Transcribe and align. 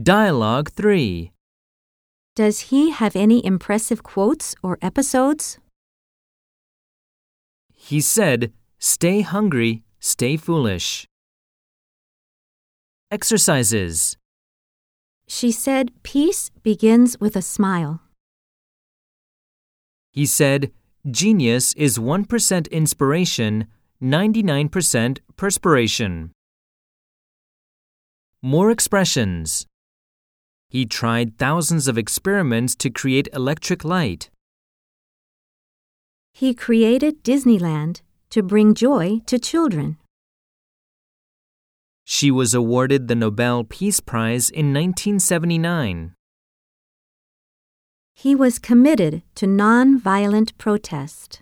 Dialogue 0.00 0.70
3. 0.70 1.32
Does 2.34 2.70
he 2.70 2.92
have 2.92 3.14
any 3.14 3.44
impressive 3.44 4.02
quotes 4.02 4.54
or 4.62 4.78
episodes? 4.80 5.58
He 7.74 8.00
said, 8.00 8.54
Stay 8.78 9.20
hungry, 9.20 9.82
stay 10.00 10.38
foolish. 10.38 11.06
Exercises. 13.10 14.16
She 15.28 15.52
said 15.52 15.90
peace 16.02 16.50
begins 16.62 17.20
with 17.20 17.36
a 17.36 17.42
smile. 17.42 18.00
He 20.10 20.24
said, 20.24 20.72
Genius 21.10 21.74
is 21.74 21.98
1% 21.98 22.70
inspiration, 22.70 23.66
99% 24.02 25.18
perspiration. 25.36 26.32
More 28.40 28.70
expressions. 28.70 29.66
He 30.72 30.86
tried 30.86 31.36
thousands 31.36 31.86
of 31.86 31.98
experiments 31.98 32.74
to 32.76 32.88
create 32.88 33.28
electric 33.34 33.84
light. 33.84 34.30
He 36.32 36.54
created 36.54 37.22
Disneyland 37.22 38.00
to 38.30 38.42
bring 38.42 38.72
joy 38.72 39.20
to 39.26 39.38
children. 39.38 39.98
She 42.04 42.30
was 42.30 42.54
awarded 42.54 43.06
the 43.06 43.14
Nobel 43.14 43.64
Peace 43.64 44.00
Prize 44.00 44.48
in 44.48 44.72
1979. 44.72 46.14
He 48.14 48.34
was 48.34 48.58
committed 48.58 49.22
to 49.34 49.44
nonviolent 49.46 50.56
protest. 50.56 51.41